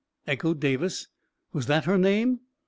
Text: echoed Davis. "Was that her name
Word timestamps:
echoed 0.25 0.59
Davis. 0.59 1.09
"Was 1.53 1.67
that 1.67 1.85
her 1.85 1.95
name 1.99 2.39